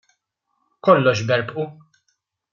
Kollox 0.87 1.21
berbqu! 1.27 1.67